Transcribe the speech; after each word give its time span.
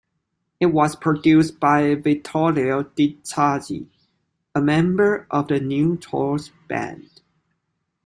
It 0.59 0.65
was 0.65 0.95
produced 0.95 1.59
by 1.59 1.93
Vittorio 1.93 2.81
De 2.81 3.17
Scalzi, 3.21 3.85
a 4.55 4.59
member 4.59 5.27
of 5.29 5.47
the 5.49 5.59
New 5.59 5.95
Trolls 5.95 6.51
band. 6.67 7.21